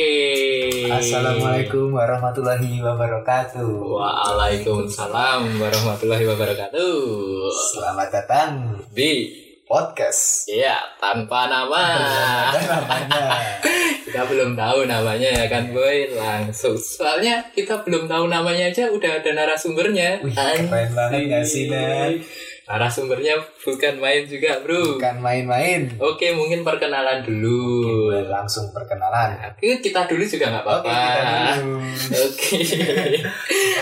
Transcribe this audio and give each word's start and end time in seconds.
Oke. 0.00 0.88
Assalamualaikum 0.88 1.92
warahmatullahi 1.92 2.80
wabarakatuh. 2.80 3.68
Waalaikumsalam 3.68 5.60
warahmatullahi 5.60 6.24
wabarakatuh. 6.24 6.96
Selamat 7.52 8.08
datang 8.08 8.80
Di 8.96 9.28
podcast. 9.68 10.48
Iya, 10.48 10.96
tanpa 10.96 11.52
nama. 11.52 11.84
Namanya. 12.48 13.44
kita 14.08 14.24
belum 14.24 14.56
tahu 14.56 14.88
namanya 14.88 15.44
ya 15.44 15.46
kan, 15.52 15.68
Boy. 15.68 16.16
Langsung. 16.16 16.80
Soalnya 16.80 17.52
kita 17.52 17.84
belum 17.84 18.08
tahu 18.08 18.32
namanya 18.32 18.72
aja 18.72 18.88
udah 18.88 19.20
ada 19.20 19.36
narasumbernya. 19.36 20.24
Wih, 20.24 20.32
keren 20.32 20.96
banget 20.96 21.28
gak 21.28 21.44
sih, 21.44 21.68
Dan? 21.68 22.24
Narasumbernya 22.70 23.34
bukan 23.66 23.98
main 23.98 24.22
juga, 24.30 24.62
Bro. 24.62 24.94
Bukan 24.94 25.18
main-main. 25.18 25.90
Oke, 25.98 26.30
mungkin 26.30 26.62
perkenalan 26.62 27.26
dulu. 27.26 27.82
Boleh 28.14 28.30
langsung 28.30 28.70
perkenalan. 28.70 29.34
Oke, 29.42 29.82
kita 29.82 30.06
dulu 30.06 30.22
juga 30.22 30.54
nggak 30.54 30.62
apa-apa. 30.62 30.94
Oke. 32.14 32.14
Oke. 32.14 32.62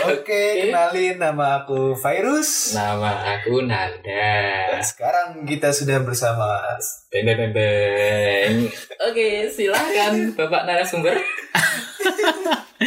Oke, 0.09 0.41
kenalin 0.65 1.21
nama 1.21 1.61
aku 1.61 1.93
Virus. 1.93 2.73
Nama 2.73 3.37
aku 3.37 3.61
Nanda. 3.61 4.33
Dan 4.73 4.81
sekarang 4.81 5.45
kita 5.45 5.69
sudah 5.69 6.01
bersama 6.01 6.57
Beng 7.13 7.29
beng 7.29 7.53
beng. 7.53 8.69
Oke, 9.05 9.45
silakan 9.53 10.33
Bapak 10.33 10.65
narasumber. 10.65 11.13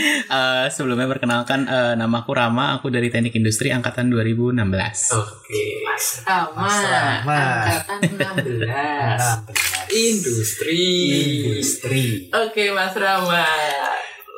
Eh, 0.33 0.67
sebelumnya 0.73 1.05
perkenalkan 1.07 1.69
eh, 1.69 1.95
nama 1.95 2.25
aku 2.25 2.33
Rama, 2.33 2.75
aku 2.77 2.89
dari 2.89 3.13
Teknik 3.13 3.37
Industri 3.37 3.69
angkatan 3.69 4.09
2016. 4.09 5.13
Oke, 5.13 5.63
Mas 5.85 6.07
Rama. 6.25 6.57
Mas 6.57 6.79
Rama. 6.83 7.41
Angkatan 7.69 7.99
16. 8.17 8.67
16. 8.67 9.93
Industri. 9.93 10.85
Industri. 11.53 12.05
Oke, 12.33 12.73
Mas 12.73 12.95
Rama. 12.97 13.45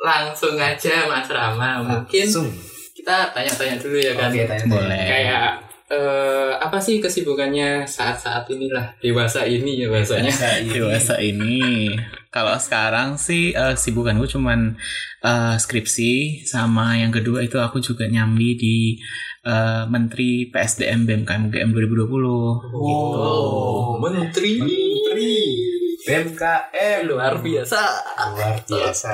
Langsung 0.03 0.59
aja 0.59 1.07
Mas 1.07 1.27
Rama. 1.31 1.69
Mungkin 1.81 2.25
Langsung. 2.27 2.51
kita 2.91 3.31
tanya-tanya 3.31 3.75
dulu 3.79 3.97
ya 3.97 4.13
kan. 4.19 4.29
Oke, 4.29 4.43
tanya 4.45 4.65
Boleh. 4.67 5.05
Kayak 5.07 5.49
eh, 5.95 6.51
apa 6.59 6.77
sih 6.83 6.99
kesibukannya 6.99 7.87
saat-saat 7.87 8.51
inilah 8.51 8.99
dewasa 8.99 9.47
ini 9.47 9.79
ya 9.79 9.87
bahasanya. 9.87 10.31
Dewasa 10.67 11.15
ini, 11.23 11.95
kalau 12.27 12.59
sekarang 12.59 13.15
sih 13.15 13.55
eh, 13.55 13.75
sibukanku 13.79 14.27
cuman 14.27 14.75
eh, 15.23 15.55
skripsi 15.55 16.43
sama 16.43 16.99
yang 16.99 17.15
kedua 17.15 17.39
itu 17.47 17.55
aku 17.63 17.79
juga 17.79 18.11
nyambi 18.11 18.59
di 18.59 18.75
eh, 19.47 19.83
Menteri 19.87 20.51
PSDM 20.51 21.07
BMKM 21.07 21.47
UGM 21.47 21.69
2020. 21.71 22.75
Oh, 22.75 23.95
menteri. 24.03 24.59
Menteri 24.59 25.64
BMKM 26.05 26.99
luar 27.09 27.41
biasa. 27.41 27.81
luar 28.37 28.57
biasa 28.61 29.09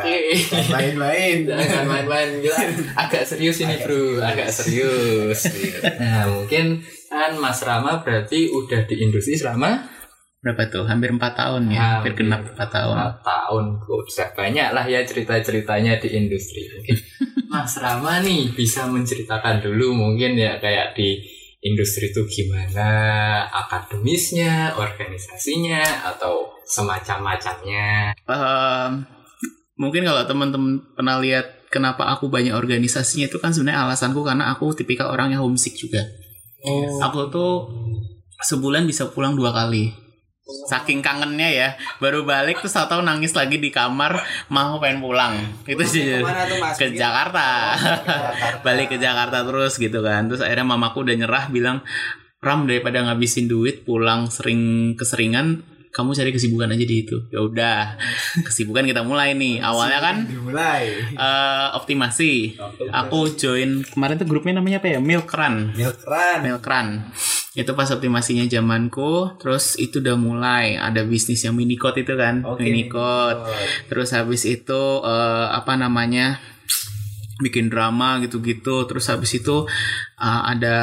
main-main 0.70 1.36
Jangan 1.50 1.86
main-main 1.88 2.30
gila. 2.44 2.60
Agak 3.00 3.24
serius 3.24 3.64
ini, 3.64 3.80
Bro. 3.80 4.20
Agak 4.20 4.52
serius. 4.52 5.48
Nah, 5.98 6.28
mungkin 6.28 6.84
kan 7.08 7.32
Mas 7.40 7.64
Rama 7.64 8.04
berarti 8.04 8.52
udah 8.52 8.84
di 8.88 9.00
industri 9.04 9.40
selama 9.40 9.88
Berapa 10.42 10.74
tuh? 10.74 10.90
Hampir 10.90 11.14
4 11.14 11.22
tahun 11.38 11.70
ya, 11.70 12.02
hampir 12.02 12.18
Hampir. 12.18 12.26
genap 12.26 12.42
4 12.58 12.66
tahun. 12.66 12.96
4 12.98 13.22
tahun. 13.22 13.64
Udah 13.86 14.30
banyak 14.34 14.68
lah 14.74 14.86
ya 14.90 15.06
cerita-ceritanya 15.06 16.02
di 16.02 16.10
industri. 16.18 16.66
Mungkin 16.66 16.98
Mas 17.54 17.78
Rama 17.78 18.26
nih 18.26 18.50
bisa 18.50 18.90
menceritakan 18.90 19.62
dulu 19.62 19.94
mungkin 19.94 20.34
ya 20.34 20.58
kayak 20.58 20.98
di 20.98 21.22
industri 21.62 22.10
itu 22.10 22.26
gimana 22.26 22.90
akademisnya, 23.50 24.74
organisasinya 24.76 26.10
atau 26.14 26.58
semacam-macamnya. 26.66 28.18
Ehm, 28.26 29.06
mungkin 29.78 30.02
kalau 30.10 30.26
teman-teman 30.26 30.82
pernah 30.98 31.22
lihat 31.22 31.70
kenapa 31.70 32.10
aku 32.10 32.28
banyak 32.28 32.58
organisasinya 32.58 33.30
itu 33.30 33.38
kan 33.38 33.54
sebenarnya 33.54 33.86
alasanku 33.88 34.26
karena 34.26 34.50
aku 34.52 34.74
tipikal 34.74 35.14
orang 35.14 35.38
yang 35.38 35.46
homesick 35.46 35.78
juga. 35.78 36.02
Oh. 36.66 36.98
Aku 37.02 37.30
tuh 37.30 37.54
sebulan 38.42 38.90
bisa 38.90 39.10
pulang 39.14 39.38
dua 39.38 39.54
kali. 39.54 39.94
Saking 40.68 41.00
kangennya 41.04 41.50
ya, 41.50 41.70
baru 42.00 42.24
balik 42.24 42.62
terus 42.62 42.76
tahu 42.76 43.02
nangis 43.04 43.34
lagi 43.36 43.58
di 43.58 43.72
kamar, 43.74 44.22
mau 44.52 44.78
pengen 44.80 45.00
pulang. 45.04 45.34
Itu 45.66 45.84
sih 45.84 46.22
ke 46.78 46.88
Jakarta. 46.96 47.76
Jakarta. 47.80 48.62
Balik 48.64 48.94
ke 48.94 48.98
Jakarta 49.02 49.44
terus 49.44 49.76
gitu 49.80 50.00
kan. 50.04 50.28
Terus 50.28 50.42
akhirnya 50.44 50.68
mamaku 50.68 51.08
udah 51.08 51.16
nyerah 51.18 51.46
bilang, 51.50 51.84
"Ram 52.40 52.66
daripada 52.68 53.02
ngabisin 53.04 53.48
duit 53.52 53.84
pulang 53.84 54.30
sering 54.32 54.94
keseringan, 54.96 55.64
kamu 55.92 56.16
cari 56.16 56.32
kesibukan 56.32 56.72
aja 56.72 56.86
di 56.86 56.96
itu." 57.04 57.18
Ya 57.34 57.40
udah, 57.42 57.80
kesibukan 58.48 58.86
kita 58.86 59.02
mulai 59.04 59.34
nih. 59.36 59.60
Awalnya 59.60 60.00
kan 60.00 60.16
dimulai 60.28 60.84
eh, 61.16 61.68
optimasi. 61.76 62.60
Aku 62.92 63.34
join 63.36 63.84
kemarin 63.88 64.20
tuh 64.22 64.28
grupnya 64.30 64.60
namanya 64.62 64.80
apa 64.80 64.98
ya? 64.98 65.00
Milk 65.02 65.32
Run. 65.32 65.76
milk 65.76 66.02
run 66.06 66.40
Milk 66.46 66.64
Run. 66.64 66.88
Itu 67.52 67.76
pas 67.76 67.92
optimasinya 67.92 68.48
zamanku, 68.48 69.36
terus 69.36 69.76
itu 69.76 70.00
udah 70.00 70.16
mulai 70.16 70.80
ada 70.80 71.04
bisnis 71.04 71.44
yang 71.44 71.52
minicode 71.52 72.00
itu 72.00 72.16
kan, 72.16 72.48
Oke, 72.48 72.64
minicode. 72.64 73.44
Terus 73.92 74.16
habis 74.16 74.48
itu 74.48 74.82
eh, 75.04 75.48
apa 75.52 75.76
namanya? 75.76 76.40
bikin 77.42 77.74
drama 77.74 78.22
gitu-gitu. 78.22 78.86
Terus 78.86 79.10
habis 79.10 79.34
itu 79.36 79.66
eh, 80.22 80.42
ada 80.48 80.78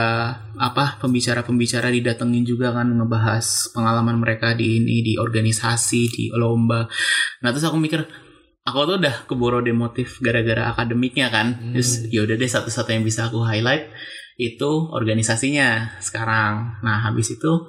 apa? 0.58 1.00
pembicara-pembicara 1.00 1.88
didatengin 1.88 2.44
juga 2.44 2.74
kan 2.74 2.90
ngebahas 2.92 3.72
pengalaman 3.72 4.20
mereka 4.20 4.52
di 4.52 4.82
ini 4.82 5.00
di 5.00 5.14
organisasi, 5.16 6.02
di 6.10 6.24
lomba. 6.34 6.84
Nah, 7.40 7.48
terus 7.54 7.64
aku 7.64 7.80
mikir 7.80 8.04
aku 8.66 8.78
tuh 8.84 8.96
udah 9.00 9.24
keboro 9.24 9.64
demotif 9.64 10.20
gara-gara 10.20 10.68
akademiknya 10.68 11.32
kan. 11.32 11.72
Terus 11.72 12.12
ya 12.12 12.28
udah 12.28 12.36
deh 12.36 12.50
satu-satu 12.50 12.92
yang 12.92 13.08
bisa 13.08 13.30
aku 13.30 13.40
highlight 13.40 13.88
itu 14.38 14.70
organisasinya 14.94 15.98
sekarang. 15.98 16.78
Nah, 16.86 17.02
habis 17.02 17.34
itu 17.34 17.68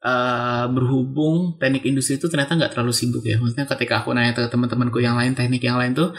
eh 0.00 0.64
berhubung 0.72 1.60
teknik 1.60 1.84
industri 1.84 2.16
itu 2.16 2.24
ternyata 2.32 2.56
nggak 2.56 2.72
terlalu 2.72 2.96
sibuk 2.96 3.20
ya. 3.20 3.36
Maksudnya 3.36 3.68
ketika 3.68 4.00
aku 4.00 4.16
nanya 4.16 4.32
ke 4.32 4.48
teman-temanku 4.48 4.96
yang 5.04 5.20
lain 5.20 5.36
teknik 5.36 5.60
yang 5.60 5.76
lain 5.76 5.92
tuh 5.92 6.16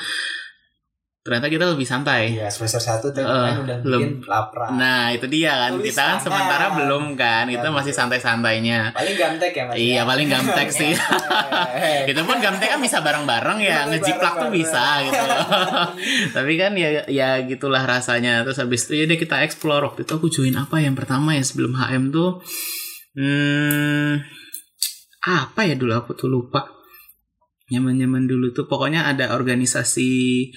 ternyata 1.22 1.48
kita 1.48 1.70
lebih 1.70 1.86
santai. 1.86 2.34
Iya 2.34 2.50
semester 2.50 2.82
satu 2.82 3.14
kan 3.14 3.22
udah 3.62 3.78
bikin 3.78 3.86
belum. 3.86 4.02
lapra 4.26 4.74
Nah, 4.74 5.14
itu 5.14 5.30
dia 5.30 5.54
kan. 5.56 5.78
Tulis 5.78 5.94
kita 5.94 6.02
kan 6.02 6.18
sementara 6.18 6.66
belum 6.74 7.14
kan. 7.14 7.46
Kita 7.46 7.62
Iya, 7.62 7.72
masih 7.72 7.94
betul. 7.94 8.02
santai-santainya. 8.02 8.80
paling 8.90 9.16
gamtek 9.16 9.52
ya 9.54 9.64
mas 9.70 9.76
Iya, 9.78 9.94
ya? 9.94 10.02
paling 10.04 10.28
gamtek 10.28 10.68
sih. 10.82 10.94
Eh, 11.78 12.10
itu 12.10 12.22
pun 12.26 12.38
gamtek 12.38 12.68
kan 12.68 12.82
bisa 12.82 12.98
bareng-bareng 13.00 13.60
ya 13.60 13.86
ngejiplak 13.86 14.34
tuh 14.38 14.50
bisa 14.50 14.82
gitu 15.06 15.22
tapi 16.36 16.54
kan 16.58 16.74
ya 16.74 17.06
ya 17.06 17.38
gitulah 17.42 17.82
rasanya 17.82 18.42
terus 18.42 18.58
habis 18.58 18.90
itu 18.90 18.98
ya 18.98 19.06
deh 19.06 19.16
kita 19.16 19.42
explore 19.42 19.86
waktu 19.86 20.02
itu 20.04 20.14
aku 20.14 20.28
join 20.28 20.58
apa 20.58 20.82
yang 20.82 20.98
pertama 20.98 21.38
ya 21.38 21.44
sebelum 21.46 21.78
HM 21.78 22.10
tuh 22.10 22.42
hmm, 23.14 24.26
apa 25.22 25.62
ya 25.64 25.78
dulu 25.78 25.94
aku 25.94 26.12
tuh 26.18 26.28
lupa 26.28 26.66
nyaman-nyaman 27.70 28.28
dulu 28.28 28.52
tuh 28.52 28.66
pokoknya 28.66 29.08
ada 29.08 29.32
organisasi 29.32 30.50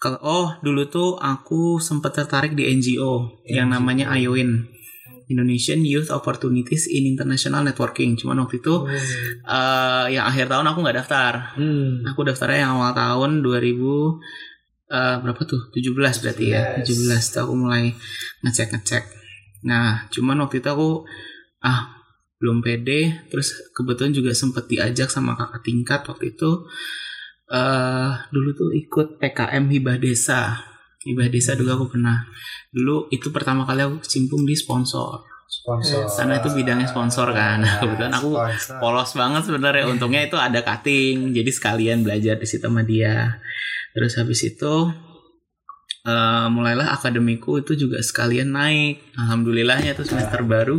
kalau 0.00 0.18
oh 0.24 0.48
dulu 0.64 0.88
tuh 0.88 1.20
aku 1.20 1.76
sempat 1.76 2.16
tertarik 2.16 2.56
di 2.56 2.64
NGO, 2.72 3.44
yang 3.44 3.68
NGO. 3.68 3.74
namanya 3.76 4.04
IOIN 4.16 4.64
Indonesian 5.30 5.86
Youth 5.86 6.10
Opportunities 6.10 6.90
in 6.90 7.06
International 7.06 7.62
Networking 7.62 8.18
cuman 8.18 8.42
waktu 8.42 8.58
itu 8.58 8.74
eh 9.46 10.06
yang 10.10 10.26
akhir 10.26 10.50
tahun 10.50 10.66
aku 10.72 10.78
nggak 10.82 10.98
daftar. 11.04 11.54
Hmm. 11.54 12.02
Aku 12.10 12.26
daftarnya 12.26 12.66
yang 12.66 12.80
awal 12.80 12.96
tahun 12.96 13.30
2000 13.44 14.90
eh 14.90 15.16
berapa 15.22 15.42
tuh? 15.46 15.70
17 15.70 15.94
berarti 15.94 16.44
ya. 16.50 16.82
17 16.82 17.36
tuh 17.36 17.40
aku 17.46 17.54
mulai 17.54 17.94
ngecek-ngecek. 18.42 19.04
Nah, 19.70 20.08
cuman 20.10 20.42
waktu 20.42 20.64
itu 20.64 20.68
aku 20.72 21.06
ah 21.62 22.00
belum 22.40 22.64
pede 22.64 23.28
terus 23.28 23.52
kebetulan 23.76 24.16
juga 24.16 24.32
sempet 24.32 24.64
diajak 24.64 25.12
sama 25.12 25.36
kakak 25.36 25.60
tingkat 25.60 26.00
waktu 26.08 26.32
itu 26.32 26.64
eh 27.50 28.10
dulu 28.30 28.48
tuh 28.54 28.70
ikut 28.74 29.18
PKM 29.18 29.64
hibah 29.66 29.98
desa. 29.98 30.54
Hibah 31.02 31.28
desa 31.28 31.58
dulu 31.58 31.70
aku 31.74 31.86
pernah. 31.98 32.22
Dulu 32.70 33.10
itu 33.10 33.34
pertama 33.34 33.66
kali 33.66 33.82
aku 33.82 33.98
cimpung 34.06 34.46
di 34.46 34.54
sponsor. 34.54 35.26
sponsor 35.50 36.06
Karena 36.06 36.38
itu 36.38 36.48
bidangnya 36.54 36.86
sponsor 36.86 37.34
kan. 37.34 37.58
Nah, 37.66 37.82
kebetulan 37.82 38.14
aku 38.14 38.30
Sponsor. 38.38 38.78
polos 38.78 39.10
banget 39.18 39.42
sebenarnya 39.50 39.84
untungnya 39.90 40.22
itu 40.22 40.38
ada 40.38 40.62
cutting 40.62 41.34
jadi 41.34 41.50
sekalian 41.50 42.06
belajar 42.06 42.38
di 42.38 42.46
situ 42.46 42.70
sama 42.70 42.86
dia 42.86 43.42
terus 43.94 44.14
habis 44.18 44.40
itu 44.46 44.74
eh, 46.06 46.46
mulailah 46.50 46.94
akademiku 46.94 47.58
itu 47.58 47.74
juga 47.74 47.98
sekalian 48.00 48.54
naik 48.54 49.02
alhamdulillahnya 49.18 49.98
tuh 49.98 50.06
semester 50.06 50.46
baru 50.46 50.78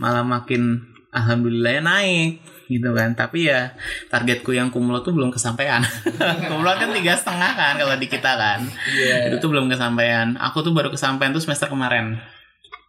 malah 0.00 0.24
makin 0.24 0.88
alhamdulillahnya 1.12 1.82
naik 1.84 2.30
gitu 2.68 2.92
kan. 2.92 3.16
Tapi 3.16 3.48
ya 3.48 3.72
targetku 4.12 4.52
yang 4.52 4.68
kumulot 4.68 5.02
tuh 5.02 5.16
belum 5.16 5.32
kesampaian. 5.32 5.82
Kumulot 6.48 6.76
kan 6.76 6.92
tiga 6.92 7.16
setengah 7.16 7.52
kan 7.56 7.74
kalau 7.80 7.96
di 7.96 8.06
kita 8.06 8.32
kan. 8.36 8.60
Iya. 8.92 9.32
itu 9.32 9.36
tuh 9.40 9.50
belum 9.50 9.72
kesampaian. 9.72 10.36
Aku 10.38 10.60
tuh 10.60 10.76
baru 10.76 10.92
kesampaian 10.92 11.32
tuh 11.32 11.40
semester 11.40 11.66
kemarin. 11.72 12.20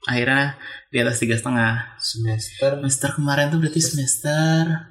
Akhirnya 0.06 0.60
di 0.92 1.00
atas 1.00 1.18
tiga 1.18 1.40
setengah. 1.40 1.98
Semester? 1.98 2.78
Semester 2.78 3.10
kemarin 3.16 3.50
tuh 3.50 3.60
berarti 3.64 3.82
semester 3.82 4.90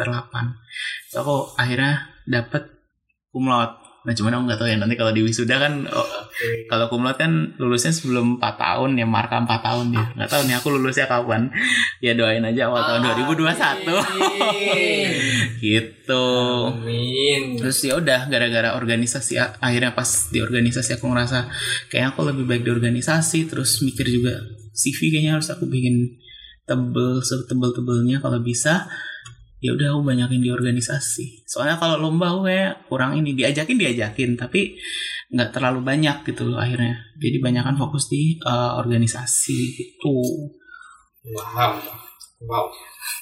semester 0.00 0.32
8 0.32 1.12
so, 1.12 1.16
aku 1.20 1.36
akhirnya 1.60 2.08
dapat 2.24 2.72
kumlot. 3.34 3.70
Nah 4.00 4.12
cuman 4.16 4.32
aku 4.32 4.42
nggak 4.48 4.58
tahu 4.64 4.68
ya 4.72 4.76
nanti 4.80 4.96
kalau 4.96 5.12
di 5.12 5.20
wisuda 5.20 5.60
kan 5.60 5.84
oh, 5.92 6.08
kalau 6.70 6.86
kumlot 6.88 7.16
kan 7.20 7.54
lulusnya 7.60 7.92
sebelum 7.92 8.40
4 8.40 8.56
tahun 8.56 8.90
ya 8.96 9.06
marka 9.06 9.42
4 9.42 9.48
tahun 9.60 9.86
dia. 9.92 10.06
Nggak 10.16 10.30
tahu 10.30 10.42
nih 10.48 10.54
aku 10.56 10.68
lulusnya 10.74 11.06
kapan. 11.10 11.52
Ya 12.00 12.12
doain 12.16 12.44
aja 12.44 12.70
awal 12.70 12.82
tahun 12.86 13.00
2021. 13.26 13.90
Amin. 13.90 15.10
gitu. 15.64 16.28
Amin. 16.72 17.42
Terus 17.60 17.78
ya 17.84 17.98
udah 18.00 18.30
gara-gara 18.30 18.74
organisasi 18.74 19.36
akhirnya 19.60 19.92
pas 19.92 20.08
di 20.32 20.38
organisasi 20.40 20.96
aku 20.96 21.06
ngerasa 21.10 21.50
kayaknya 21.92 22.08
aku 22.14 22.20
lebih 22.26 22.44
baik 22.48 22.62
di 22.64 22.70
organisasi 22.72 23.50
terus 23.50 23.82
mikir 23.84 24.08
juga 24.08 24.40
CV 24.72 25.12
kayaknya 25.12 25.36
harus 25.36 25.48
aku 25.52 25.68
bikin 25.68 26.16
tebel 26.64 27.20
setebel-tebelnya 27.20 28.22
kalau 28.22 28.38
bisa 28.40 28.86
ya 29.60 29.76
udah 29.76 29.92
aku 29.92 30.00
banyakin 30.08 30.40
di 30.40 30.48
organisasi 30.48 31.44
soalnya 31.44 31.76
kalau 31.76 32.00
lomba 32.00 32.32
aku 32.32 32.48
kayak 32.48 32.72
kurang 32.88 33.20
ini 33.20 33.36
diajakin 33.36 33.76
diajakin 33.76 34.30
tapi 34.40 34.80
nggak 35.30 35.54
terlalu 35.54 35.86
banyak 35.86 36.26
gitu 36.26 36.50
loh 36.50 36.58
akhirnya 36.58 36.98
jadi 37.22 37.38
banyakan 37.38 37.78
fokus 37.78 38.10
di 38.10 38.34
eh, 38.42 38.72
organisasi 38.78 39.58
gitu 39.78 40.18
Wow. 41.20 41.76
Wow. 42.48 42.72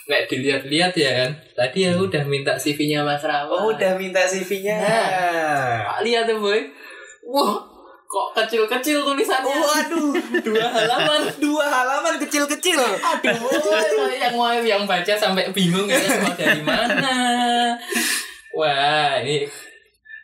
Nek 0.06 0.31
dilihat-lihat 0.31 0.94
ya 0.94 1.10
kan. 1.25 1.31
Tadi 1.58 1.90
aku 1.90 2.06
udah 2.06 2.22
minta 2.25 2.55
CV-nya 2.55 3.02
Mas 3.02 3.20
Rama. 3.26 3.50
Oh, 3.50 3.75
udah 3.75 3.99
minta 3.99 4.22
CV-nya. 4.22 4.78
Pak 5.82 6.00
lihat 6.06 6.31
tuh 6.31 6.38
boy. 6.38 6.62
Wah, 7.28 7.58
kok 8.06 8.28
kecil-kecil 8.38 9.02
tulisannya. 9.02 9.52
Waduh, 9.58 10.14
Dua 10.40 10.66
halaman. 10.70 11.20
dua 11.44 11.66
halaman 11.66 12.14
kecil-kecil. 12.22 12.78
Aduh, 12.78 14.08
yang 14.14 14.38
mau 14.38 14.55
yang 14.55 14.87
baca 14.87 15.12
sampai 15.19 15.50
bingung 15.50 15.90
ya 15.90 15.99
mau 16.22 16.32
dari 16.38 16.62
mana. 16.62 17.12
Wah, 18.55 19.20
ini 19.20 19.44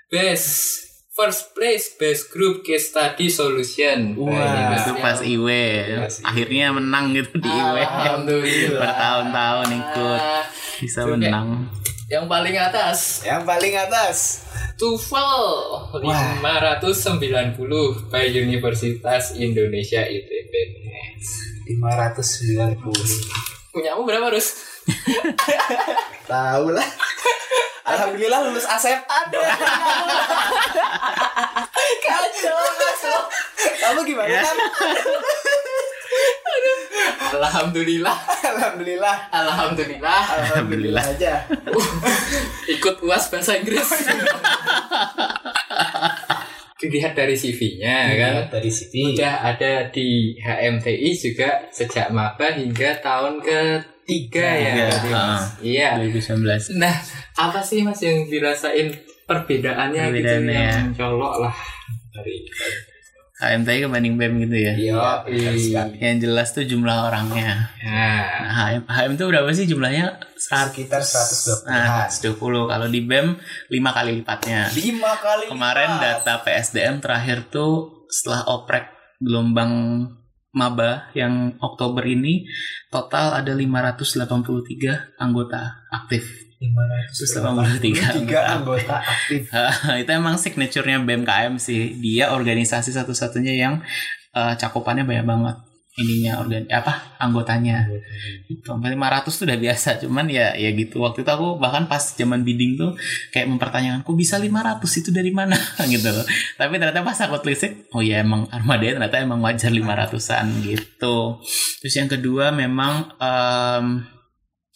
best 0.08 0.83
first 1.14 1.54
place 1.54 1.94
best 1.94 2.28
group 2.28 2.60
case 2.60 2.90
study 2.90 3.30
solution. 3.30 4.18
Wah, 4.18 4.34
ini 4.34 4.74
itu 4.76 4.92
pas 4.98 5.14
yang- 5.16 5.30
IW 5.32 5.48
Pas 5.96 6.14
akhirnya 6.24 6.66
menang 6.72 7.14
gitu 7.14 7.38
di 7.38 7.46
IW 7.46 7.76
Alhamdulillah. 7.78 8.80
bertahun-tahun 8.82 9.68
ikut 9.72 10.20
bisa 10.82 10.98
Itu 11.00 11.06
kayak- 11.08 11.22
menang 11.22 11.48
Yang 12.04 12.24
paling 12.28 12.56
atas 12.58 12.98
Yang 13.22 13.42
paling 13.44 13.74
atas. 13.74 14.16
TOEFL 14.74 15.46
590 15.96 17.54
by 18.10 18.26
Universitas 18.28 19.38
Indonesia 19.38 20.02
ITB. 20.02 20.52
590. 21.64 22.90
Punyamu 23.70 24.02
berapa, 24.02 24.28
Rus? 24.28 24.48
Tahu 26.26 26.66
lah. 26.70 26.84
Alhamdulillah 27.84 28.40
lulus 28.48 28.64
ASEP. 28.64 28.96
Aduh. 29.04 29.44
Kacau, 32.04 32.60
kacau. 32.80 33.20
Kamu 33.60 34.00
gimana 34.08 34.40
kan? 34.40 34.56
Alhamdulillah. 37.34 38.16
Alhamdulillah. 38.40 39.16
Alhamdulillah. 39.28 40.22
Alhamdulillah 40.40 41.04
aja. 41.04 41.44
Ikut 42.72 43.04
UAS 43.04 43.28
bahasa 43.28 43.60
Inggris. 43.60 43.84
Dilihat 46.80 47.12
dari 47.16 47.36
CV-nya 47.36 48.16
kan. 48.16 48.48
dari 48.48 48.68
CV. 48.72 49.12
Udah 49.12 49.44
ada 49.44 49.88
di 49.92 50.36
HMTI 50.40 51.10
juga 51.16 51.68
sejak 51.68 52.08
maba 52.12 52.48
hingga 52.52 53.00
tahun 53.04 53.44
ya. 53.44 53.93
Tiga, 54.04 54.44
berarti, 54.44 55.08
Mas. 55.08 55.16
ah. 55.16 55.40
Iya. 55.58 55.88
2019 55.98 56.76
Nah, 56.76 56.94
apa 57.34 57.60
sih 57.60 57.80
Mas 57.80 57.98
yang 57.98 58.24
dirasain 58.24 58.92
perbedaannya, 59.24 60.02
gitu 60.10 60.20
Perbedaannya 60.20 60.52
yang 60.52 60.68
ya. 60.70 60.78
mencolok 60.86 61.34
lah 61.40 61.54
dari 62.10 62.36
HMTI 63.34 63.78
kebanding 63.82 64.14
BEM 64.14 64.32
gitu 64.40 64.56
ya 64.56 64.72
Iya, 64.72 64.94
benar 65.20 65.54
sekali. 65.54 65.94
yang 65.98 66.16
jelas 66.18 66.48
tuh 66.50 66.62
jumlah 66.62 66.96
orangnya 67.02 67.66
Nah, 67.82 68.22
nah, 68.40 68.52
HM, 68.70 68.82
HM 68.86 69.12
tuh 69.14 69.26
berapa 69.26 69.48
sih 69.50 69.66
jumlahnya 69.66 70.06
Sekitar 70.34 71.02
120 71.02 71.66
nah, 71.66 72.06
120 72.06 72.38
kalau 72.70 72.86
di 72.86 73.00
BEM 73.00 73.34
5 73.68 73.74
kali 73.90 74.10
lipatnya 74.14 74.70
Lima 74.70 75.12
kali 75.18 75.44
kemarin 75.46 75.90
lipat. 75.90 76.04
data 76.22 76.34
PSDM 76.40 77.00
terakhir 77.00 77.48
tuh 77.48 78.04
setelah 78.06 78.46
oprek 78.46 78.86
gelombang 79.18 79.72
maba 80.54 81.10
yang 81.12 81.58
Oktober 81.58 82.06
ini 82.06 82.46
total 82.88 83.34
ada 83.34 83.52
583 83.52 85.18
anggota 85.18 85.82
aktif 85.90 86.22
583 86.62 88.24
anggota. 88.24 88.40
anggota 88.56 88.94
aktif. 89.04 89.42
itu 90.00 90.10
emang 90.14 90.40
signaturenya 90.40 91.02
BMKM 91.04 91.60
sih 91.60 91.98
dia 92.00 92.32
organisasi 92.32 92.94
satu-satunya 92.94 93.52
yang 93.58 93.84
eh, 94.32 94.54
cakupannya 94.56 95.04
banyak 95.04 95.26
banget 95.26 95.56
ininya 95.94 96.42
organ 96.42 96.66
apa 96.74 97.14
anggotanya 97.22 97.86
itu 98.50 98.66
sampai 98.66 98.98
500 98.98 99.30
tuh 99.30 99.44
udah 99.46 99.58
biasa 99.62 99.88
cuman 100.02 100.26
ya 100.26 100.50
ya 100.58 100.74
gitu 100.74 100.98
waktu 100.98 101.22
itu 101.22 101.30
aku 101.30 101.62
bahkan 101.62 101.86
pas 101.86 102.02
zaman 102.02 102.42
bidding 102.42 102.74
tuh 102.74 102.98
kayak 103.30 103.46
mempertanyakan 103.46 104.02
kok 104.02 104.16
bisa 104.18 104.34
500 104.42 104.82
itu 104.82 105.10
dari 105.14 105.30
mana 105.30 105.54
gitu 105.94 106.10
loh 106.10 106.26
tapi 106.58 106.82
ternyata 106.82 107.06
pas 107.06 107.18
aku 107.22 107.38
telisik 107.46 107.86
oh 107.94 108.02
ya 108.02 108.26
emang 108.26 108.50
armada 108.50 108.82
ternyata 108.82 109.22
emang 109.22 109.38
wajar 109.38 109.70
500an 109.70 110.46
gitu 110.66 111.38
terus 111.78 111.94
yang 111.94 112.10
kedua 112.10 112.50
memang 112.50 113.14
em, 113.22 113.86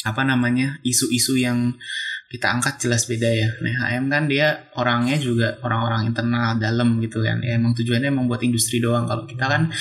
apa 0.07 0.23
namanya 0.23 0.79
isu-isu 0.87 1.35
yang 1.35 1.75
kita 2.29 2.45
angkat 2.45 2.77
jelas 2.77 3.09
beda 3.09 3.25
ya. 3.25 3.49
Nah, 3.65 3.89
HM 3.89 4.13
kan 4.13 4.29
dia 4.29 4.69
orangnya 4.77 5.17
juga 5.17 5.57
orang-orang 5.65 6.13
internal 6.13 6.61
dalam 6.61 7.01
gitu 7.01 7.25
kan. 7.25 7.41
Ya 7.41 7.57
emang 7.57 7.73
tujuannya 7.73 8.13
emang 8.13 8.29
buat 8.29 8.45
industri 8.45 8.85
doang. 8.85 9.09
Kalau 9.09 9.25
kita 9.25 9.49
kan 9.49 9.73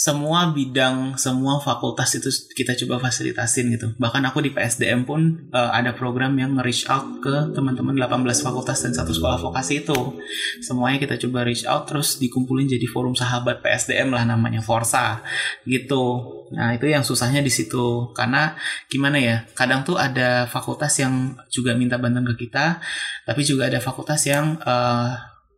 semua 0.00 0.48
bidang, 0.56 1.20
semua 1.20 1.60
fakultas 1.60 2.16
itu 2.16 2.32
kita 2.56 2.72
coba 2.72 3.04
fasilitasin 3.04 3.68
gitu. 3.76 3.92
Bahkan 4.00 4.24
aku 4.32 4.40
di 4.40 4.48
PSDM 4.48 5.04
pun 5.04 5.52
eh, 5.52 5.70
ada 5.76 5.92
program 5.92 6.32
yang 6.40 6.56
nge-reach 6.56 6.88
out 6.88 7.20
ke 7.20 7.52
teman-teman 7.52 7.92
18 7.92 8.24
fakultas 8.40 8.80
dan 8.80 8.96
satu 8.96 9.12
sekolah 9.12 9.36
vokasi 9.36 9.84
itu. 9.84 10.16
Semuanya 10.64 11.04
kita 11.04 11.20
coba 11.20 11.44
reach 11.44 11.68
out 11.68 11.84
terus 11.84 12.16
dikumpulin 12.16 12.64
jadi 12.64 12.88
forum 12.88 13.12
sahabat 13.12 13.60
PSDM 13.60 14.08
lah 14.08 14.24
namanya 14.24 14.64
Forsa 14.64 15.20
gitu. 15.68 16.24
Nah, 16.56 16.72
itu 16.72 16.88
yang 16.88 17.04
susahnya 17.04 17.44
di 17.44 17.52
situ. 17.52 18.16
Karena 18.16 18.56
gimana 18.88 19.20
ya? 19.20 19.44
Kadang 19.52 19.84
tuh 19.84 20.00
ada 20.00 20.48
fakultas 20.48 20.96
yang 20.96 21.36
juga 21.52 21.76
minta 21.76 22.00
bantuan 22.00 22.24
ke 22.24 22.48
kita, 22.48 22.80
tapi 23.28 23.44
juga 23.44 23.68
ada 23.68 23.84
fakultas 23.84 24.24
yang 24.24 24.56
eh, 24.64 25.08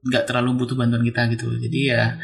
nggak 0.03 0.27
terlalu 0.27 0.67
butuh 0.67 0.75
bantuan 0.75 1.07
kita 1.07 1.31
gitu. 1.31 1.47
Jadi 1.63 1.95
ya 1.95 2.19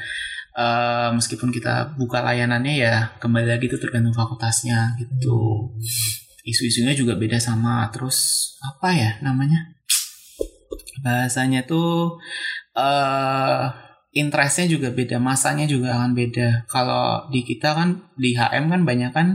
eh, 0.58 1.08
meskipun 1.14 1.54
kita 1.54 1.94
buka 1.94 2.18
layanannya 2.26 2.74
ya 2.74 2.94
kembali 3.22 3.46
lagi 3.46 3.70
itu 3.70 3.78
tergantung 3.78 4.14
fakultasnya 4.16 4.98
gitu. 4.98 5.70
Isu-isunya 6.42 6.98
juga 6.98 7.14
beda 7.14 7.38
sama. 7.38 7.86
Terus 7.94 8.50
apa 8.64 8.90
ya 8.96 9.10
namanya? 9.22 9.78
Bahasanya 11.06 11.62
tuh 11.62 12.18
eh 12.74 13.64
interestnya 14.18 14.66
juga 14.66 14.90
beda, 14.90 15.22
masanya 15.22 15.70
juga 15.70 15.94
akan 15.94 16.12
beda. 16.18 16.66
Kalau 16.66 17.30
di 17.30 17.46
kita 17.46 17.76
kan 17.78 17.88
di 18.18 18.34
HM 18.34 18.66
kan 18.72 18.82
banyak 18.82 19.12
kan 19.14 19.28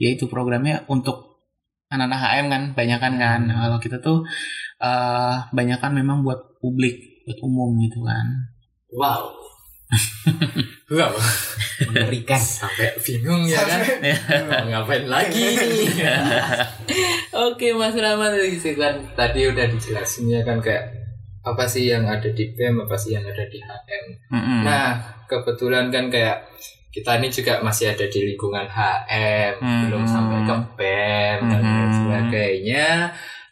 yaitu 0.00 0.28
programnya 0.28 0.84
untuk 0.88 1.44
anak-anak 1.92 2.20
HM 2.20 2.46
kan 2.48 2.62
banyak 2.72 2.98
kan 3.02 3.14
kan. 3.20 3.40
Nah, 3.44 3.56
Kalau 3.68 3.78
kita 3.82 4.00
tuh 4.00 4.24
eh 4.80 5.36
banyak 5.52 5.78
kan 5.82 5.92
memang 5.92 6.24
buat 6.24 6.56
publik, 6.64 7.24
buat 7.28 7.38
umum 7.44 7.76
gitu 7.84 8.00
kan. 8.04 8.26
wow. 8.96 9.45
wow. 10.96 11.12
Mengerikan. 11.90 12.40
Sampai 12.40 12.94
bingung 13.00 13.46
ya 13.46 13.62
kan. 13.62 13.80
Mau 14.48 14.66
ngapain 14.66 15.06
lagi 15.06 15.54
nih? 15.54 15.86
Oke 17.46 17.70
Mas 17.76 17.94
Rahmat 17.94 18.34
tadi 18.34 18.72
kan 18.74 18.94
tadi 19.14 19.40
udah 19.46 19.66
dijelasin 19.70 20.32
ya 20.32 20.40
kan 20.42 20.58
kayak 20.58 20.88
apa 21.46 21.62
sih 21.70 21.86
yang 21.86 22.02
ada 22.10 22.26
di 22.26 22.50
BEM, 22.58 22.82
apa 22.82 22.98
sih 22.98 23.14
yang 23.14 23.22
ada 23.22 23.44
di 23.46 23.62
HM. 23.62 24.04
Mm-mm. 24.34 24.60
Nah, 24.66 24.98
kebetulan 25.30 25.94
kan 25.94 26.10
kayak 26.10 26.42
kita 26.90 27.22
ini 27.22 27.30
juga 27.30 27.62
masih 27.62 27.94
ada 27.94 28.02
di 28.10 28.20
lingkungan 28.26 28.66
HM, 28.66 29.62
Hmm. 29.62 29.82
belum 29.86 30.02
sampai 30.08 30.42
ke 30.42 30.54
BEM 30.74 31.38
dan 31.46 31.60
lain 31.62 31.86
Hmm. 31.86 31.94
sebagainya. 32.02 32.86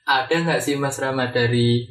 Ada 0.03 0.35
nggak 0.43 0.61
sih 0.61 0.75
Mas 0.75 0.99
Rama 0.99 1.31
dari 1.31 1.87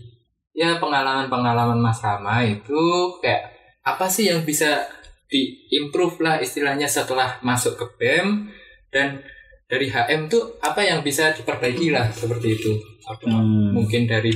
ya 0.51 0.75
pengalaman-pengalaman 0.77 1.79
Mas 1.79 2.03
Rama 2.03 2.43
itu 2.43 2.83
kayak 3.23 3.52
apa 3.83 4.07
sih 4.07 4.31
yang 4.31 4.43
bisa 4.43 4.87
diimprove 5.27 6.21
lah 6.21 6.39
istilahnya 6.39 6.87
setelah 6.87 7.39
masuk 7.41 7.75
ke 7.75 7.85
BEM 7.99 8.47
dan 8.93 9.19
dari 9.65 9.89
HM 9.89 10.29
tuh 10.29 10.61
apa 10.61 10.85
yang 10.85 11.01
bisa 11.01 11.33
diperbaiki 11.33 11.89
lah 11.89 12.07
seperti 12.13 12.47
itu. 12.55 12.71
Apa 13.03 13.27
Hmm. 13.27 13.75
mungkin 13.75 14.07
dari 14.07 14.31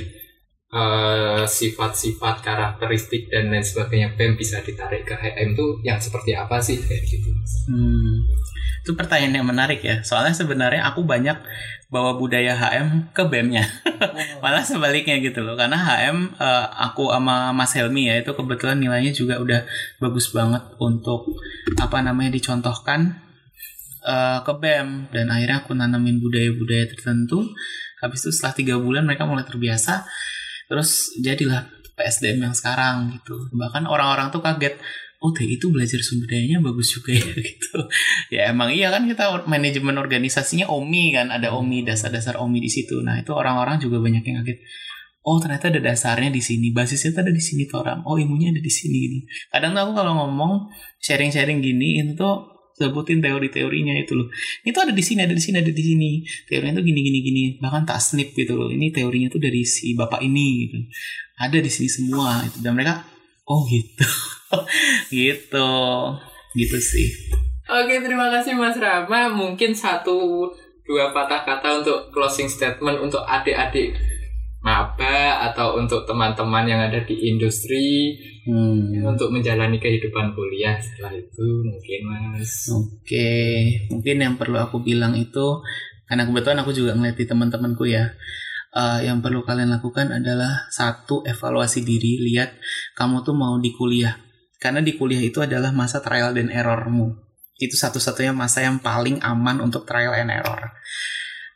eh, 0.67 1.43
sifat-sifat 1.47 2.43
karakteristik 2.43 3.31
dan 3.31 3.47
lain 3.47 3.63
sebagainya 3.63 4.19
BEM 4.19 4.35
bisa 4.35 4.59
ditarik 4.59 5.07
ke 5.07 5.15
HM 5.15 5.55
tuh 5.55 5.79
yang 5.79 5.95
seperti 5.95 6.35
apa 6.35 6.59
sih 6.59 6.75
kayak 6.75 7.07
gitu 7.07 7.31
Hmm. 7.71 8.27
Itu 8.83 8.91
pertanyaan 8.91 9.39
yang 9.39 9.47
menarik 9.47 9.79
ya. 9.79 10.03
Soalnya 10.03 10.35
sebenarnya 10.35 10.83
aku 10.87 11.07
banyak 11.07 11.39
bawa 11.87 12.19
budaya 12.19 12.51
HM 12.51 13.15
ke 13.15 13.23
BEM-nya. 13.23 13.63
Malah 14.43 14.63
sebaliknya 14.63 15.23
gitu 15.23 15.39
loh. 15.39 15.55
Karena 15.55 15.79
HM 15.79 16.35
eh, 16.35 16.65
aku 16.83 17.11
sama 17.11 17.55
Mas 17.55 17.71
Helmi 17.75 18.11
ya 18.11 18.19
itu 18.19 18.35
kebetulan 18.35 18.79
nilainya 18.79 19.15
juga 19.15 19.39
udah 19.39 19.63
bagus 20.03 20.31
banget 20.35 20.63
untuk 20.83 21.31
apa 21.79 22.03
namanya 22.03 22.35
dicontohkan 22.35 23.15
eh, 24.03 24.39
ke 24.43 24.53
BEM 24.59 25.15
dan 25.15 25.31
akhirnya 25.31 25.63
aku 25.63 25.71
nanamin 25.71 26.19
budaya-budaya 26.19 26.91
tertentu. 26.91 27.47
Habis 28.03 28.27
itu 28.27 28.31
setelah 28.35 28.53
tiga 28.53 28.75
bulan 28.77 29.07
mereka 29.07 29.23
mulai 29.23 29.47
terbiasa. 29.47 30.03
Terus 30.67 31.15
jadilah 31.23 31.71
PSDM 31.97 32.51
yang 32.51 32.53
sekarang 32.53 33.15
gitu. 33.15 33.47
Bahkan 33.55 33.87
orang-orang 33.87 34.29
tuh 34.29 34.43
kaget 34.43 34.77
oh 35.27 35.35
TI 35.35 35.59
itu 35.59 35.67
belajar 35.67 35.99
sumber 35.99 36.31
dayanya 36.31 36.63
bagus 36.63 36.95
juga 36.95 37.11
ya 37.11 37.27
gitu. 37.51 37.77
Ya 38.31 38.41
emang 38.55 38.71
iya 38.71 38.87
kan 38.87 39.03
kita 39.03 39.43
manajemen 39.43 39.99
organisasinya 39.99 40.71
OMI 40.71 41.11
kan 41.11 41.27
ada 41.35 41.51
OMI 41.51 41.83
dasar-dasar 41.83 42.39
OMI 42.39 42.63
di 42.63 42.71
situ. 42.71 43.03
Nah 43.03 43.19
itu 43.19 43.35
orang-orang 43.35 43.83
juga 43.83 43.99
banyak 43.99 44.23
yang 44.23 44.39
kaget 44.39 44.63
oh 45.27 45.43
ternyata 45.43 45.67
ada 45.67 45.83
dasarnya 45.83 46.31
di 46.31 46.39
sini 46.39 46.71
basisnya 46.71 47.11
tuh 47.11 47.27
ada 47.27 47.33
di 47.35 47.43
sini 47.43 47.67
tuh 47.67 47.83
orang 47.83 47.99
oh 48.07 48.15
ilmunya 48.15 48.55
ada 48.55 48.63
di 48.63 48.71
sini. 48.71 48.97
Gitu. 49.03 49.27
Kadang 49.51 49.75
tuh 49.75 49.81
aku 49.83 49.93
kalau 49.99 50.13
ngomong 50.23 50.71
sharing-sharing 51.03 51.59
gini 51.59 51.99
itu 51.99 52.15
tuh 52.15 52.55
sebutin 52.79 53.19
teori-teorinya 53.19 53.91
itu 53.99 54.15
loh. 54.15 54.31
Ini 54.63 54.71
tuh 54.71 54.87
ada 54.87 54.93
di 54.95 55.03
sini 55.03 55.27
ada 55.27 55.35
di 55.35 55.43
sini 55.43 55.59
ada 55.59 55.73
di 55.73 55.83
sini. 55.83 56.23
Teorinya 56.47 56.79
tuh 56.79 56.85
gini 56.87 56.99
gini 57.03 57.19
gini. 57.19 57.43
Bahkan 57.59 57.83
tak 57.83 57.99
snip 57.99 58.31
gitu 58.31 58.55
loh. 58.55 58.71
Ini 58.71 58.95
teorinya 58.95 59.27
tuh 59.27 59.43
dari 59.43 59.67
si 59.67 59.91
bapak 59.97 60.23
ini 60.23 60.47
gitu. 60.63 60.77
Ada 61.43 61.59
di 61.59 61.71
sini 61.73 61.89
semua 61.91 62.47
itu 62.47 62.63
dan 62.63 62.77
mereka 62.77 63.17
oh 63.47 63.63
gitu 63.65 64.05
gitu 65.13 65.69
gitu 66.57 66.77
sih 66.79 67.09
Oke, 67.67 67.99
terima 67.99 68.31
kasih 68.31 68.55
Mas 68.55 68.79
Rama. 68.79 69.27
Mungkin 69.27 69.75
satu 69.75 70.47
dua 70.87 71.11
patah 71.11 71.43
kata 71.43 71.83
untuk 71.83 72.15
closing 72.15 72.47
statement 72.47 72.95
untuk 73.03 73.19
adik-adik 73.27 73.91
maba 74.63 75.51
atau 75.51 75.75
untuk 75.75 76.07
teman-teman 76.07 76.63
yang 76.63 76.79
ada 76.79 77.03
di 77.03 77.27
industri 77.27 78.15
hmm. 78.47 79.03
untuk 79.03 79.35
menjalani 79.35 79.83
kehidupan 79.83 80.31
kuliah 80.31 80.79
setelah 80.79 81.11
itu 81.19 81.45
mungkin 81.67 81.99
Mas. 82.07 82.71
Oke, 82.71 83.35
mungkin 83.91 84.15
yang 84.15 84.35
perlu 84.39 84.63
aku 84.63 84.79
bilang 84.79 85.19
itu 85.19 85.59
karena 86.07 86.23
kebetulan 86.23 86.63
aku 86.63 86.71
juga 86.71 86.95
ngeliat 86.95 87.19
di 87.19 87.25
teman-temanku 87.27 87.83
ya. 87.83 88.15
eh, 88.77 88.99
yang 89.07 89.23
perlu 89.23 89.43
kalian 89.43 89.75
lakukan 89.75 90.11
adalah 90.11 90.67
satu 90.71 91.23
evaluasi 91.23 91.83
diri, 91.87 92.19
lihat 92.31 92.55
kamu 92.95 93.23
tuh 93.27 93.35
mau 93.35 93.59
di 93.59 93.71
kuliah. 93.75 94.26
Karena 94.57 94.81
di 94.81 94.97
kuliah 94.97 95.21
itu 95.21 95.41
adalah 95.41 95.69
masa 95.69 96.01
trial 96.01 96.33
dan 96.33 96.49
errormu. 96.49 97.13
Itu 97.57 97.77
satu-satunya 97.77 98.33
masa 98.33 98.65
yang 98.65 98.81
paling 98.81 99.21
aman 99.21 99.61
untuk 99.61 99.85
trial 99.85 100.13
and 100.13 100.33
error. 100.33 100.73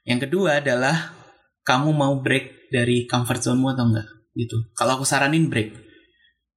Yang 0.05 0.29
kedua 0.29 0.61
adalah 0.61 1.13
kamu 1.61 1.93
mau 1.93 2.13
break 2.21 2.73
dari 2.73 3.05
comfort 3.05 3.41
zone-mu 3.41 3.73
atau 3.73 3.85
enggak 3.89 4.07
gitu. 4.33 4.57
Kalau 4.73 4.97
aku 5.01 5.05
saranin 5.05 5.51
break 5.51 5.75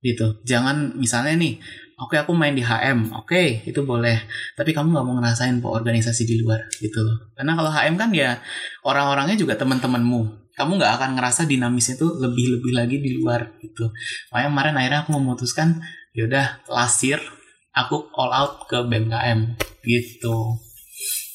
gitu. 0.05 0.41
Jangan 0.45 0.97
misalnya 1.01 1.35
nih, 1.37 1.61
oke 1.97 2.15
aku 2.21 2.37
main 2.37 2.53
di 2.53 2.61
HM, 2.61 3.13
oke 3.17 3.65
itu 3.65 3.81
boleh. 3.85 4.29
Tapi 4.53 4.71
kamu 4.77 4.93
nggak 4.93 5.05
mau 5.05 5.17
ngerasain 5.17 5.57
po 5.65 5.73
organisasi 5.73 6.29
di 6.29 6.41
luar 6.45 6.61
gitu 6.77 7.01
loh. 7.01 7.33
Karena 7.33 7.57
kalau 7.57 7.71
HM 7.73 7.95
kan 7.97 8.11
ya 8.13 8.39
orang-orangnya 8.85 9.37
juga 9.41 9.57
teman-temanmu. 9.57 10.45
Kamu 10.55 10.79
nggak 10.79 10.93
akan 11.03 11.11
ngerasa 11.19 11.51
dinamisnya 11.51 11.99
tuh 11.99 12.15
lebih-lebih 12.21 12.73
lagi 12.79 12.97
di 13.03 13.19
luar 13.19 13.59
gitu. 13.59 13.91
Makanya 14.31 14.49
kemarin 14.55 14.75
akhirnya 14.79 15.01
aku 15.03 15.11
memutuskan 15.19 15.83
yaudah 16.15 16.63
lasir 16.71 17.19
aku 17.75 18.07
all 18.15 18.31
out 18.31 18.71
ke 18.71 18.79
BMKM 18.87 19.59
gitu. 19.83 20.57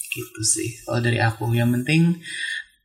Gitu 0.10 0.42
sih 0.42 0.70
kalau 0.88 1.04
dari 1.04 1.20
aku. 1.22 1.52
Yang 1.54 1.84
penting 1.84 2.02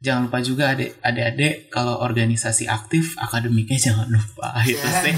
jangan 0.04 0.28
lupa 0.30 0.38
juga 0.44 0.76
adik 0.76 1.00
adik 1.00 1.54
kalau 1.72 1.98
organisasi 2.04 2.68
aktif 2.70 3.16
akademiknya 3.18 3.90
jangan 3.90 4.06
lupa 4.12 4.54
itu 4.70 4.86
sih 5.02 5.14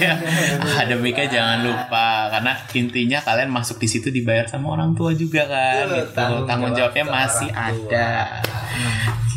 akademiknya 0.62 1.26
jangan 1.28 1.58
lupa 1.66 2.30
karena 2.32 2.52
intinya 2.72 3.18
kalian 3.20 3.50
masuk 3.52 3.82
di 3.82 3.88
situ 3.90 4.08
dibayar 4.08 4.46
sama 4.48 4.78
orang 4.78 4.94
tua 4.96 5.12
juga 5.12 5.44
kan 5.44 5.84
Betul, 5.84 5.98
gitu. 6.00 6.14
tanggung 6.16 6.44
tanggung 6.48 6.72
jawab 6.72 6.86
jawabnya 6.86 7.04
masih 7.10 7.50
ada 7.50 8.08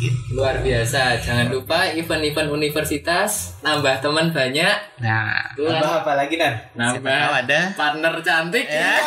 gitu. 0.00 0.32
Luar 0.32 0.62
biasa. 0.64 1.20
Jangan 1.20 1.52
lupa 1.52 1.84
event-event 1.92 2.48
universitas 2.48 3.60
nambah 3.60 4.00
teman 4.00 4.32
banyak. 4.32 4.76
nah 5.02 5.52
Itu 5.52 5.68
kan 5.68 5.82
Tambah 5.82 5.96
apa 6.00 6.12
lagi 6.16 6.34
Nan? 6.40 6.54
siapa 6.72 7.04
tahu 7.04 7.34
ada 7.44 7.60
partner 7.76 8.14
cantik 8.24 8.64
Ya. 8.64 8.96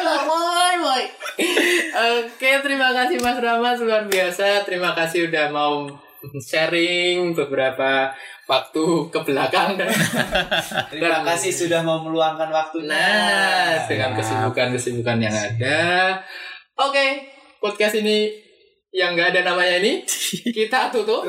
Boy, 0.00 0.74
boy. 0.82 1.04
Oke, 1.90 2.50
terima 2.60 2.92
kasih 2.92 3.16
Mas 3.22 3.38
Rama 3.40 3.72
luar 3.80 4.04
biasa. 4.04 4.64
Terima 4.68 4.92
kasih 4.92 5.19
udah 5.28 5.46
mau 5.52 5.88
sharing 6.36 7.32
beberapa 7.32 8.12
waktu 8.44 8.84
ke 9.08 9.20
belakang 9.24 9.78
dan 9.80 9.88
Terima 10.92 11.24
kasih 11.24 11.52
sudah 11.52 11.80
mau 11.80 12.02
meluangkan 12.04 12.50
waktunya. 12.50 12.92
nah 12.92 13.86
dengan 13.88 14.12
kesibukan-kesibukan 14.18 15.18
yang 15.22 15.32
ada. 15.32 15.80
Oke, 16.76 17.30
podcast 17.60 18.00
ini 18.00 18.32
yang 18.90 19.14
nggak 19.14 19.36
ada 19.36 19.54
namanya 19.54 19.80
ini 19.80 20.02
kita 20.56 20.92
tutup. 20.92 21.24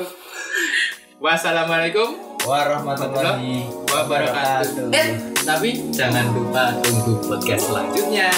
Wassalamualaikum 1.21 2.31
Warahmatullahi 2.41 3.69
wabarakatuh. 3.85 4.89
Eh, 4.89 5.09
tapi 5.45 5.93
jangan 5.93 6.33
lupa 6.33 6.73
tunggu 6.81 7.21
podcast 7.21 7.69
selanjutnya. 7.69 8.33